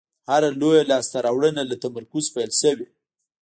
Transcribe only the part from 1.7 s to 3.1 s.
تمرکز پیل شوې.